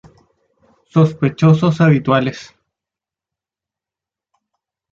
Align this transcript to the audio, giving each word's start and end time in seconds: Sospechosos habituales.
Sospechosos 0.87 1.79
habituales. 1.79 2.55